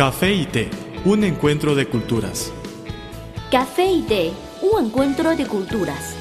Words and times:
Café 0.00 0.32
y 0.32 0.46
té, 0.46 0.70
un 1.04 1.24
encuentro 1.24 1.74
de 1.74 1.84
culturas. 1.84 2.50
Café 3.50 3.84
y 3.84 4.00
té, 4.00 4.32
un 4.62 4.86
encuentro 4.86 5.36
de 5.36 5.44
culturas. 5.44 6.16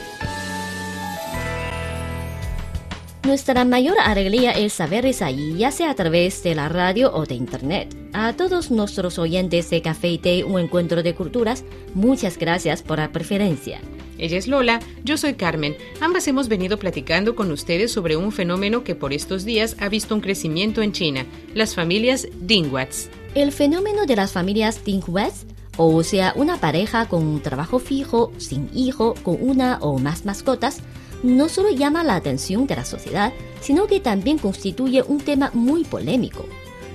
Nuestra 3.24 3.64
mayor 3.64 3.96
alegría 3.98 4.52
es 4.52 4.74
saberles 4.74 5.22
ahí, 5.22 5.56
ya 5.58 5.72
sea 5.72 5.92
a 5.92 5.96
través 5.96 6.44
de 6.44 6.56
la 6.56 6.68
radio 6.68 7.14
o 7.14 7.26
de 7.26 7.36
internet. 7.36 7.96
A 8.12 8.34
todos 8.34 8.70
nuestros 8.70 9.18
oyentes 9.18 9.70
de 9.70 9.82
Café 9.82 10.10
y 10.10 10.18
Té, 10.18 10.44
un 10.44 10.60
encuentro 10.60 11.02
de 11.02 11.16
culturas, 11.16 11.64
muchas 11.94 12.38
gracias 12.38 12.84
por 12.84 12.98
la 12.98 13.14
preferencia. 13.14 13.80
Ella 14.18 14.38
es 14.38 14.50
Lola, 14.50 14.82
yo 15.06 15.16
soy 15.16 15.36
Carmen. 15.36 15.78
Ambas 16.02 16.28
hemos 16.28 16.50
venido 16.50 16.78
platicando 16.80 17.34
con 17.34 17.50
ustedes 17.50 17.94
sobre 17.94 18.18
un 18.18 18.34
fenómeno 18.34 18.84
que 18.84 18.96
por 18.96 19.14
estos 19.14 19.46
días 19.46 19.78
ha 19.80 19.88
visto 19.88 20.16
un 20.16 20.20
crecimiento 20.20 20.82
en 20.82 20.92
China, 20.92 21.26
las 21.54 21.76
familias 21.76 22.28
Dingwats. 22.42 23.10
El 23.36 23.52
fenómeno 23.52 24.08
de 24.08 24.16
las 24.16 24.32
familias 24.32 24.84
Dingwats, 24.84 25.46
o 25.78 26.02
sea, 26.04 26.34
una 26.36 26.58
pareja 26.58 27.08
con 27.08 27.24
un 27.24 27.42
trabajo 27.42 27.78
fijo, 27.78 28.32
sin 28.38 28.70
hijo, 28.74 29.14
con 29.24 29.38
una 29.40 29.78
o 29.82 30.00
más 30.00 30.26
mascotas, 30.26 30.80
no 31.22 31.48
solo 31.48 31.70
llama 31.70 32.04
la 32.04 32.16
atención 32.16 32.66
de 32.66 32.76
la 32.76 32.86
sociedad, 32.86 33.32
sino 33.62 33.86
que 33.86 34.00
también 34.00 34.40
constituye 34.40 35.04
un 35.04 35.20
tema 35.20 35.52
muy 35.54 35.84
polémico. 35.84 36.46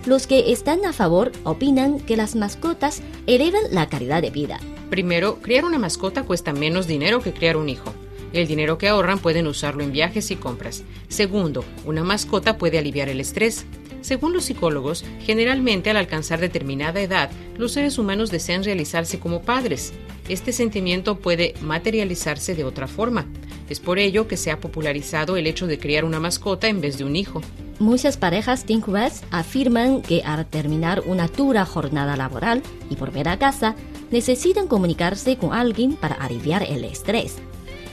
Los 0.07 0.27
que 0.27 0.52
están 0.52 0.84
a 0.84 0.93
favor 0.93 1.30
opinan 1.45 2.01
que 2.01 2.16
las 2.16 2.35
mascotas 2.35 3.01
elevan 3.27 3.62
la 3.71 3.88
calidad 3.88 4.21
de 4.21 4.30
vida. 4.30 4.59
Primero, 4.91 5.41
criar 5.41 5.65
una 5.65 5.79
mascota 5.79 6.24
cuesta 6.24 6.52
menos 6.52 6.87
dinero 6.87 7.21
que 7.21 7.32
criar 7.32 7.57
un 7.57 7.69
hijo. 7.69 7.95
El 8.34 8.48
dinero 8.48 8.79
que 8.79 8.88
ahorran 8.88 9.20
pueden 9.20 9.47
usarlo 9.47 9.84
en 9.84 9.93
viajes 9.93 10.33
y 10.33 10.37
compras. 10.37 10.83
Segundo, 11.06 11.65
una 11.87 12.02
mascota 12.02 12.59
puede 12.59 12.79
aliviar 12.80 13.09
el 13.09 13.20
estrés. 13.20 13.65
Según 14.01 14.33
los 14.33 14.47
psicólogos, 14.47 15.05
generalmente 15.20 15.88
al 15.88 15.96
alcanzar 15.96 16.41
determinada 16.41 17.01
edad, 17.01 17.30
los 17.57 17.71
seres 17.71 17.96
humanos 17.96 18.32
desean 18.32 18.65
realizarse 18.65 19.21
como 19.21 19.43
padres. 19.43 19.93
Este 20.29 20.52
sentimiento 20.52 21.16
puede 21.21 21.54
materializarse 21.63 22.57
de 22.57 22.65
otra 22.65 22.88
forma. 22.88 23.24
Es 23.71 23.79
por 23.79 24.01
ello 24.01 24.26
que 24.26 24.37
se 24.37 24.51
ha 24.51 24.59
popularizado 24.59 25.37
el 25.37 25.46
hecho 25.46 25.69
de 25.69 25.79
criar 25.79 26.04
una 26.04 26.19
mascota 26.19 26.66
en 26.66 26.80
vez 26.80 26.98
de 26.98 27.04
un 27.04 27.15
hijo. 27.15 27.41
Muchas 27.79 28.16
parejas 28.16 28.65
Tinkwes 28.65 29.23
afirman 29.30 30.02
que 30.02 30.24
al 30.24 30.45
terminar 30.45 31.04
una 31.07 31.29
dura 31.29 31.65
jornada 31.65 32.16
laboral 32.16 32.65
y 32.91 32.96
volver 32.96 33.29
a 33.29 33.38
casa, 33.38 33.76
necesitan 34.10 34.66
comunicarse 34.66 35.37
con 35.37 35.52
alguien 35.52 35.95
para 35.95 36.16
aliviar 36.16 36.65
el 36.65 36.82
estrés 36.85 37.37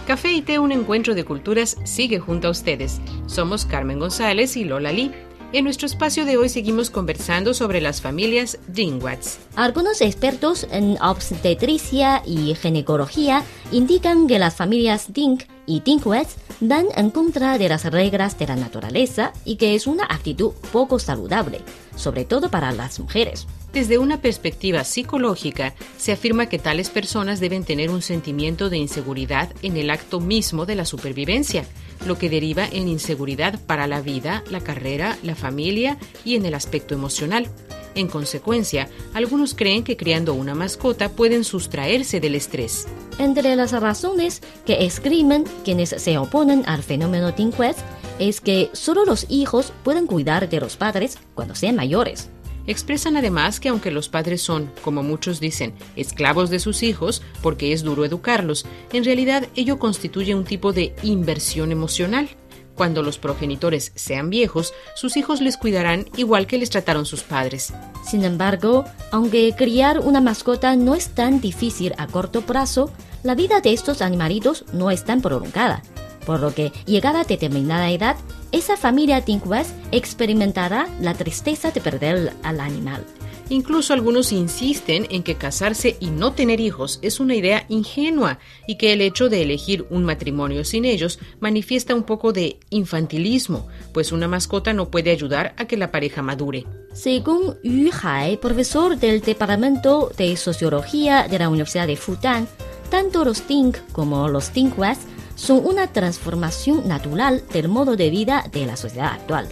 Café 0.07 0.33
y 0.33 0.41
Té, 0.41 0.61
un 0.61 0.71
encuentro 0.71 1.17
de 1.17 1.25
culturas, 1.25 1.77
sigue 1.83 2.21
junto 2.21 2.47
a 2.47 2.53
ustedes. 2.53 3.01
Somos 3.27 3.65
Carmen 3.65 3.99
González 3.99 4.57
y 4.57 4.63
Lola 4.63 4.93
Lee. 4.93 5.11
En 5.53 5.65
nuestro 5.65 5.87
espacio 5.87 6.25
de 6.25 6.37
hoy 6.37 6.49
seguimos 6.49 6.91
conversando 6.91 7.55
sobre 7.55 7.81
las 7.81 8.01
familias 8.01 8.61
Dingwats. 8.69 9.41
Algunos 9.57 10.01
expertos 10.01 10.65
en 10.71 10.97
obstetricia 11.03 12.23
y 12.25 12.55
ginecología 12.55 13.43
indican 13.73 14.29
que 14.29 14.39
las 14.39 14.55
familias 14.55 15.13
Ding 15.13 15.41
y 15.67 15.81
Dingwats 15.81 16.37
van 16.61 16.87
en 16.95 17.11
contra 17.11 17.59
de 17.59 17.69
las 17.69 17.85
reglas 17.85 18.39
de 18.39 18.47
la 18.47 18.55
naturaleza 18.55 19.33
y 19.45 19.57
que 19.57 19.75
es 19.75 19.89
una 19.89 20.05
actitud 20.05 20.53
poco 20.73 21.01
saludable, 21.01 21.63
sobre 21.97 22.25
todo 22.25 22.49
para 22.49 22.71
las 22.71 23.01
mujeres. 23.01 23.49
Desde 23.77 23.99
una 23.99 24.23
perspectiva 24.23 24.85
psicológica, 24.85 25.75
se 25.99 26.11
afirma 26.11 26.49
que 26.49 26.59
tales 26.59 26.89
personas 26.89 27.41
deben 27.41 27.63
tener 27.63 27.91
un 27.91 28.01
sentimiento 28.01 28.71
de 28.71 28.79
inseguridad 28.79 29.53
en 29.61 29.77
el 29.77 29.91
acto 29.91 30.19
mismo 30.19 30.65
de 30.65 30.77
la 30.77 30.87
supervivencia, 30.87 31.67
lo 32.07 32.17
que 32.17 32.31
deriva 32.31 32.67
en 32.67 32.89
inseguridad 32.89 33.61
para 33.67 33.87
la 33.87 34.01
vida, 34.01 34.43
la 34.51 34.61
carrera, 34.61 35.19
la 35.23 35.35
familia 35.35 35.99
y 36.25 36.37
en 36.37 36.47
el 36.47 36.55
aspecto 36.55 36.95
emocional. 36.95 37.51
En 37.95 38.09
consecuencia, 38.09 38.89
algunos 39.13 39.55
creen 39.55 39.85
que 39.85 39.99
criando 39.99 40.33
una 40.33 40.55
mascota 40.55 41.11
pueden 41.11 41.45
sustraerse 41.45 42.19
del 42.19 42.35
estrés. 42.35 42.89
Entre 43.19 43.55
las 43.57 43.73
razones 43.73 44.41
que 44.65 44.87
escriben 44.87 45.45
quienes 45.67 45.91
se 45.91 46.17
oponen 46.17 46.63
al 46.67 46.83
fenómeno 46.83 47.35
Tinquest 47.35 47.81
es 48.19 48.41
que 48.41 48.71
solo 48.73 49.05
los 49.05 49.27
hijos 49.29 49.75
pueden 49.85 50.07
cuidar 50.07 50.49
de 50.49 50.61
los 50.61 50.79
padres 50.79 51.19
cuando 51.35 51.55
sean 51.55 51.77
mayores. 51.77 52.31
Expresan 52.67 53.17
además 53.17 53.61
que 53.61 53.69
aunque 53.69 53.91
los 53.91 54.09
padres 54.09 54.43
son, 54.43 54.71
como 54.83 55.03
muchos 55.03 55.41
dicen, 55.41 55.75
esclavos 55.95 56.51
de 56.51 56.59
sus 56.59 56.83
hijos, 56.83 57.23
porque 57.43 57.73
es 57.73 57.83
duro 57.83 58.05
educarlos, 58.05 58.67
en 58.93 59.05
realidad 59.05 59.49
ello 59.55 59.79
constituye 59.79 60.35
un 60.35 60.45
tipo 60.45 60.73
de 60.73 60.95
inversión 61.03 61.73
emocional. 61.73 62.29
Cuando 62.75 63.03
los 63.03 63.19
progenitores 63.19 63.93
sean 63.95 64.29
viejos, 64.29 64.75
sus 64.95 65.17
hijos 65.17 65.41
les 65.41 65.57
cuidarán 65.57 66.07
igual 66.17 66.47
que 66.47 66.59
les 66.59 66.69
trataron 66.69 67.07
sus 67.07 67.23
padres. 67.23 67.73
Sin 68.07 68.23
embargo, 68.23 68.85
aunque 69.11 69.55
criar 69.57 70.01
una 70.01 70.21
mascota 70.21 70.77
no 70.77 70.95
es 70.95 71.09
tan 71.09 71.41
difícil 71.41 71.95
a 71.97 72.07
corto 72.07 72.43
plazo, 72.43 72.91
la 73.23 73.35
vida 73.35 73.61
de 73.61 73.73
estos 73.73 74.03
animalitos 74.03 74.65
no 74.75 74.91
es 74.91 75.05
tan 75.05 75.23
prolongada, 75.23 75.83
por 76.27 76.41
lo 76.41 76.53
que 76.53 76.71
llegada 76.85 77.21
a 77.21 77.25
determinada 77.25 77.91
edad 77.91 78.17
esa 78.53 78.77
familia 78.77 79.25
Tinkwes 79.25 79.75
experimentará 79.93 80.89
la 81.01 81.15
tristeza 81.15 81.71
de 81.71 81.81
perder 81.81 82.33
al 82.43 82.61
animal. 82.61 83.05
Incluso 83.49 83.93
algunos 83.93 84.33
insisten 84.33 85.07
en 85.11 85.23
que 85.23 85.37
casarse 85.37 85.97
y 86.01 86.11
no 86.11 86.33
tener 86.33 86.61
hijos 86.61 86.99
es 87.03 87.21
una 87.21 87.37
idea 87.37 87.65
ingenua 87.69 88.41
y 88.67 88.77
que 88.77 88.93
el 88.93 89.01
hecho 89.01 89.29
de 89.29 89.43
elegir 89.43 89.87
un 89.89 90.05
matrimonio 90.05 90.65
sin 90.65 90.85
ellos 90.85 91.21
manifiesta 91.39 91.95
un 91.95 92.03
poco 92.03 92.33
de 92.33 92.59
infantilismo, 92.71 93.69
pues 93.93 94.11
una 94.11 94.27
mascota 94.27 94.73
no 94.73 94.91
puede 94.91 95.13
ayudar 95.13 95.55
a 95.59 95.67
que 95.67 95.77
la 95.77 95.93
pareja 95.93 96.23
madure. 96.23 96.67
Según 96.93 97.57
Yu 97.63 97.91
Hai, 98.03 98.37
profesor 98.37 98.99
del 98.99 99.21
Departamento 99.21 100.11
de 100.17 100.37
Sociología 100.37 101.29
de 101.29 101.39
la 101.39 101.49
Universidad 101.49 101.87
de 101.87 101.97
Fudan, 101.97 102.49
tanto 102.91 103.25
los 103.25 103.43
Ting 103.43 103.73
como 103.93 104.29
los 104.29 104.51
Tinghuas 104.51 104.99
son 105.37 105.65
una 105.65 105.87
transformación 105.93 106.89
natural 106.89 107.45
del 107.53 107.69
modo 107.69 107.95
de 107.95 108.11
vida 108.11 108.45
de 108.51 108.67
la 108.67 108.77
sociedad 108.77 109.13
actual. 109.13 109.47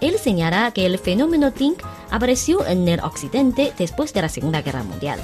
Él 0.00 0.18
señala 0.18 0.70
que 0.72 0.86
el 0.86 0.98
fenómeno 0.98 1.52
Ting 1.52 1.74
apareció 2.10 2.66
en 2.66 2.88
el 2.88 3.00
occidente 3.00 3.72
después 3.78 4.12
de 4.12 4.22
la 4.22 4.28
Segunda 4.28 4.62
Guerra 4.62 4.82
Mundial. 4.82 5.20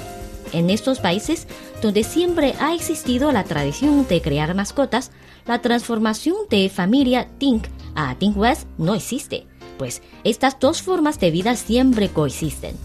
En 0.53 0.69
estos 0.69 0.99
países, 0.99 1.47
donde 1.81 2.03
siempre 2.03 2.55
ha 2.59 2.73
existido 2.73 3.31
la 3.31 3.43
tradición 3.43 4.07
de 4.07 4.21
crear 4.21 4.53
mascotas, 4.53 5.11
la 5.45 5.61
transformación 5.61 6.35
de 6.49 6.69
familia 6.69 7.27
Ting 7.37 7.61
a 7.95 8.15
Ting 8.15 8.33
West 8.35 8.67
no 8.77 8.95
existe, 8.95 9.47
pues 9.77 10.01
estas 10.23 10.59
dos 10.59 10.81
formas 10.81 11.19
de 11.19 11.31
vida 11.31 11.55
siempre 11.55 12.09
coexisten. 12.09 12.75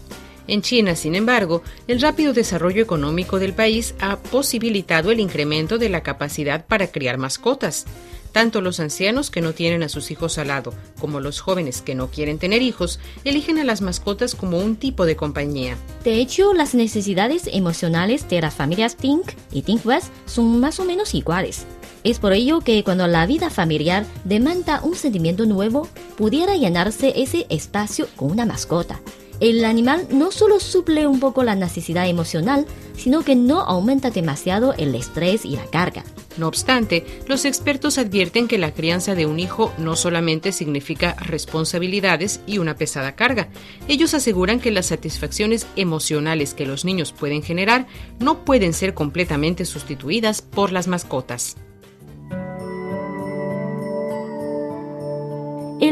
En 0.51 0.61
China, 0.61 0.97
sin 0.97 1.15
embargo, 1.15 1.63
el 1.87 2.01
rápido 2.01 2.33
desarrollo 2.33 2.83
económico 2.83 3.39
del 3.39 3.53
país 3.53 3.95
ha 4.01 4.17
posibilitado 4.17 5.09
el 5.09 5.21
incremento 5.21 5.77
de 5.77 5.87
la 5.87 6.03
capacidad 6.03 6.65
para 6.65 6.87
criar 6.87 7.17
mascotas. 7.17 7.85
Tanto 8.33 8.59
los 8.59 8.81
ancianos 8.81 9.31
que 9.31 9.39
no 9.39 9.53
tienen 9.53 9.81
a 9.81 9.87
sus 9.87 10.11
hijos 10.11 10.37
al 10.37 10.49
lado 10.49 10.73
como 10.99 11.21
los 11.21 11.39
jóvenes 11.39 11.81
que 11.81 11.95
no 11.95 12.11
quieren 12.11 12.37
tener 12.37 12.61
hijos 12.61 12.99
eligen 13.23 13.59
a 13.59 13.63
las 13.63 13.79
mascotas 13.79 14.35
como 14.35 14.59
un 14.59 14.75
tipo 14.75 15.05
de 15.05 15.15
compañía. 15.15 15.77
De 16.03 16.15
hecho, 16.15 16.53
las 16.53 16.75
necesidades 16.75 17.43
emocionales 17.49 18.27
de 18.27 18.41
las 18.41 18.53
familias 18.53 18.97
Tink 18.97 19.31
y 19.53 19.61
Tink 19.61 19.85
West 19.85 20.11
son 20.25 20.59
más 20.59 20.81
o 20.81 20.83
menos 20.83 21.15
iguales. 21.15 21.65
Es 22.03 22.19
por 22.19 22.33
ello 22.33 22.59
que 22.59 22.83
cuando 22.83 23.07
la 23.07 23.25
vida 23.25 23.49
familiar 23.49 24.05
demanda 24.25 24.81
un 24.83 24.95
sentimiento 24.95 25.45
nuevo, 25.45 25.87
pudiera 26.17 26.57
llenarse 26.57 27.13
ese 27.15 27.45
espacio 27.49 28.09
con 28.17 28.31
una 28.31 28.45
mascota. 28.45 28.99
El 29.41 29.65
animal 29.65 30.07
no 30.11 30.31
solo 30.31 30.59
suple 30.59 31.07
un 31.07 31.19
poco 31.19 31.43
la 31.43 31.55
necesidad 31.55 32.07
emocional, 32.07 32.67
sino 32.95 33.23
que 33.23 33.35
no 33.35 33.61
aumenta 33.61 34.11
demasiado 34.11 34.75
el 34.77 34.93
estrés 34.93 35.45
y 35.45 35.55
la 35.55 35.65
carga. 35.65 36.03
No 36.37 36.47
obstante, 36.47 37.07
los 37.27 37.45
expertos 37.45 37.97
advierten 37.97 38.47
que 38.47 38.59
la 38.59 38.71
crianza 38.71 39.15
de 39.15 39.25
un 39.25 39.39
hijo 39.39 39.73
no 39.79 39.95
solamente 39.95 40.51
significa 40.51 41.15
responsabilidades 41.15 42.39
y 42.45 42.59
una 42.59 42.75
pesada 42.75 43.15
carga. 43.15 43.49
Ellos 43.87 44.13
aseguran 44.13 44.59
que 44.59 44.69
las 44.69 44.85
satisfacciones 44.85 45.65
emocionales 45.75 46.53
que 46.53 46.67
los 46.67 46.85
niños 46.85 47.11
pueden 47.11 47.41
generar 47.41 47.87
no 48.19 48.45
pueden 48.45 48.73
ser 48.73 48.93
completamente 48.93 49.65
sustituidas 49.65 50.43
por 50.43 50.71
las 50.71 50.87
mascotas. 50.87 51.57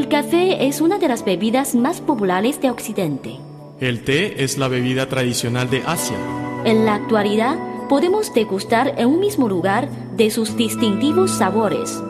El 0.09 0.23
café 0.23 0.65
es 0.65 0.81
una 0.81 0.97
de 0.97 1.07
las 1.07 1.23
bebidas 1.23 1.75
más 1.75 2.01
populares 2.01 2.59
de 2.59 2.71
Occidente. 2.71 3.35
El 3.79 4.03
té 4.03 4.43
es 4.43 4.57
la 4.57 4.67
bebida 4.67 5.07
tradicional 5.07 5.69
de 5.69 5.83
Asia. 5.85 6.17
En 6.65 6.83
la 6.83 6.95
actualidad, 6.95 7.59
podemos 7.87 8.33
degustar 8.33 8.95
en 8.97 9.05
un 9.05 9.19
mismo 9.19 9.47
lugar 9.47 9.87
de 10.17 10.31
sus 10.31 10.57
distintivos 10.57 11.29
sabores. 11.29 12.01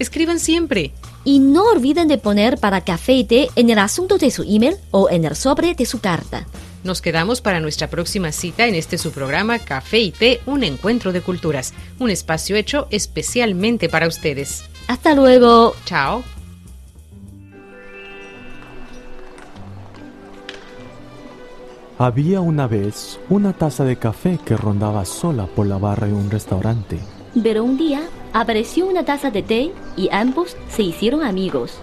Escriban 0.00 0.40
siempre. 0.40 0.92
Y 1.24 1.40
no 1.40 1.62
olviden 1.64 2.08
de 2.08 2.16
poner 2.16 2.56
para 2.56 2.80
café 2.80 3.12
y 3.12 3.24
té 3.24 3.48
en 3.54 3.68
el 3.68 3.78
asunto 3.78 4.16
de 4.16 4.30
su 4.30 4.42
email 4.42 4.76
o 4.90 5.10
en 5.10 5.26
el 5.26 5.36
sobre 5.36 5.74
de 5.74 5.84
su 5.84 6.00
carta. 6.00 6.46
Nos 6.84 7.02
quedamos 7.02 7.42
para 7.42 7.60
nuestra 7.60 7.90
próxima 7.90 8.32
cita 8.32 8.66
en 8.66 8.74
este 8.74 8.96
su 8.96 9.12
programa 9.12 9.58
Café 9.58 9.98
y 9.98 10.10
Té, 10.10 10.40
un 10.46 10.64
encuentro 10.64 11.12
de 11.12 11.20
culturas, 11.20 11.74
un 11.98 12.08
espacio 12.08 12.56
hecho 12.56 12.88
especialmente 12.90 13.90
para 13.90 14.08
ustedes. 14.08 14.64
Hasta 14.88 15.14
luego. 15.14 15.74
Chao. 15.84 16.24
Había 21.98 22.40
una 22.40 22.66
vez 22.66 23.20
una 23.28 23.52
taza 23.52 23.84
de 23.84 23.96
café 23.96 24.38
que 24.42 24.56
rondaba 24.56 25.04
sola 25.04 25.44
por 25.44 25.66
la 25.66 25.76
barra 25.76 26.06
de 26.06 26.14
un 26.14 26.30
restaurante. 26.30 26.98
Pero 27.42 27.62
un 27.62 27.76
día 27.76 28.00
apareció 28.32 28.86
una 28.86 29.04
taza 29.04 29.30
de 29.30 29.42
té 29.42 29.72
y 29.96 30.08
ambos 30.12 30.56
se 30.68 30.82
hicieron 30.82 31.22
amigos. 31.22 31.78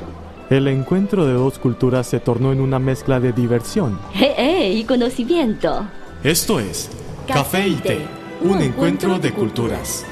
El 0.50 0.68
encuentro 0.68 1.25
de 1.25 1.34
dos 1.34 1.60
culturas 1.60 2.08
se 2.08 2.20
tornó 2.20 2.54
en 2.54 2.62
una 2.62 2.80
mezcla 2.80 3.20
de 3.20 3.34
diversión. 3.34 4.00
¡Eh, 4.16 4.34
eh! 4.38 4.72
Y 4.72 4.86
conocimiento. 4.86 5.86
Esto 6.24 6.60
es 6.60 6.89
Café 7.27 7.68
y 7.68 7.75
Té, 7.75 8.00
un 8.42 8.62
encuentro 8.62 9.20
de 9.20 9.34
culturas. 9.34 10.06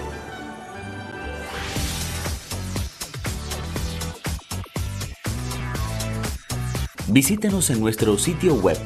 Visítenos 7.08 7.70
en 7.70 7.80
nuestro 7.80 8.18
sitio 8.18 8.56
web 8.56 8.78